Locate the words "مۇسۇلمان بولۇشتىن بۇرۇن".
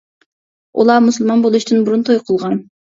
1.11-2.11